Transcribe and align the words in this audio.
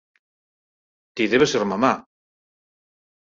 Ti 1.19 1.23
debes 1.33 1.53
ser 1.55 1.63
mamá. 1.73 1.91